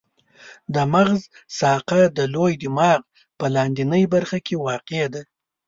د 0.73 0.75
مغز 0.93 1.21
ساقه 1.59 2.01
د 2.17 2.19
لوی 2.33 2.53
دماغ 2.63 2.99
په 3.39 3.45
لاندنۍ 3.55 4.03
برخه 4.13 4.37
کې 4.45 4.55
واقع 4.67 5.03
ده. 5.13 5.21